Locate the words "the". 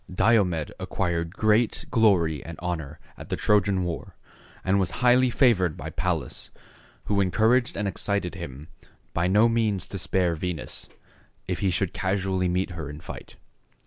3.29-3.35